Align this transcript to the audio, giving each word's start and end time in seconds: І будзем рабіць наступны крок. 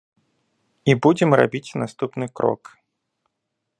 І 0.91 0.95
будзем 1.05 1.29
рабіць 1.41 1.75
наступны 1.83 2.25
крок. 2.41 2.63